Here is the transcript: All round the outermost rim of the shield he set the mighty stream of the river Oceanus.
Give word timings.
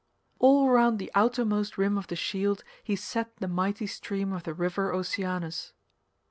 All 0.39 0.67
round 0.67 0.97
the 0.97 1.11
outermost 1.13 1.77
rim 1.77 1.95
of 1.95 2.07
the 2.07 2.15
shield 2.15 2.63
he 2.83 2.95
set 2.95 3.37
the 3.37 3.47
mighty 3.47 3.85
stream 3.85 4.33
of 4.33 4.41
the 4.45 4.53
river 4.55 4.91
Oceanus. 4.91 5.73